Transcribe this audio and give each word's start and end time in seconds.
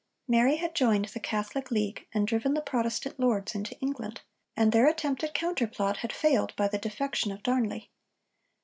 Mary 0.27 0.55
had 0.55 0.73
joined 0.73 1.05
the 1.05 1.19
Catholic 1.19 1.69
League 1.69 2.07
and 2.11 2.25
driven 2.27 2.55
the 2.55 2.61
Protestant 2.61 3.19
Lords 3.19 3.53
into 3.53 3.79
England, 3.81 4.21
and 4.57 4.71
their 4.71 4.87
attempted 4.87 5.35
counter 5.35 5.67
plot 5.67 5.97
had 5.97 6.11
failed 6.11 6.55
by 6.55 6.67
the 6.67 6.79
defection 6.79 7.31
of 7.31 7.43
Darnley. 7.43 7.91